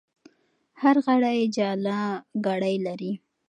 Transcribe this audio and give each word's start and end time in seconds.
هر 0.81 0.95
غړی 1.05 1.39
جلا 1.55 2.01
ګړۍ 2.45 2.75
لري. 2.85 3.13